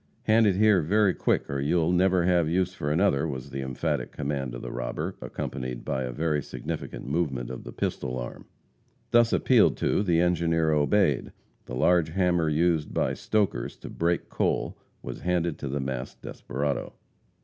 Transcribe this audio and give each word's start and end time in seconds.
"Hand 0.23 0.47
it 0.47 0.55
here 0.55 0.81
very 0.81 1.13
quick, 1.13 1.47
or 1.47 1.59
you'll 1.61 1.91
never 1.91 2.23
have 2.25 2.49
use 2.49 2.73
for 2.73 2.91
another," 2.91 3.27
was 3.27 3.51
the 3.51 3.61
emphatic 3.61 4.11
command 4.11 4.55
of 4.55 4.63
the 4.63 4.71
robber, 4.71 5.13
accompanied 5.21 5.85
by 5.85 6.01
a 6.01 6.11
very 6.11 6.41
significant 6.41 7.05
movement 7.05 7.51
of 7.51 7.63
the 7.63 7.71
pistol 7.71 8.17
arm. 8.17 8.45
Thus 9.11 9.31
appealed 9.31 9.77
to, 9.77 10.01
the 10.01 10.19
engineer 10.19 10.71
obeyed. 10.71 11.31
The 11.67 11.75
large 11.75 12.09
hammer 12.09 12.49
used 12.49 12.91
by 12.95 13.13
stokers 13.13 13.77
to 13.77 13.91
break 13.91 14.27
coal 14.27 14.75
was 15.03 15.19
handed 15.19 15.59
to 15.59 15.67
the 15.67 15.79
masked 15.79 16.23
desperado. 16.23 16.93